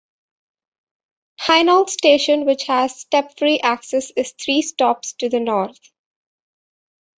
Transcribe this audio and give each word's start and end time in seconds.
Hainault 1.41 1.89
station 1.91 2.45
which 2.45 2.63
has 2.63 2.99
step-free 3.01 3.59
access 3.59 4.09
is 4.17 4.31
three 4.41 4.63
stops 4.63 5.13
to 5.19 5.29
the 5.29 5.39
north. 5.39 5.79